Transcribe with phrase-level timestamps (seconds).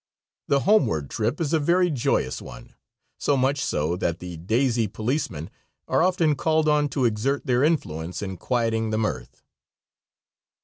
[0.47, 2.73] The homeward trip is a very joyous one,
[3.19, 5.51] so much so that "the daisy policemen"
[5.87, 9.43] are often called on to exert their influence in quieting the mirth.